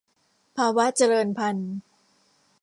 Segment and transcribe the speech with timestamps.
[0.57, 1.73] ภาวะเจริญพันธุ์